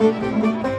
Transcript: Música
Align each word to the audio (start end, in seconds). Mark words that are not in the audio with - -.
Música 0.00 0.77